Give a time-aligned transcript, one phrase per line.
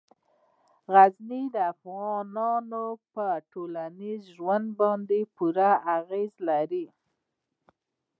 [0.93, 6.85] غزني د افغانانو په ټولنیز ژوند باندې پوره اغېز لري.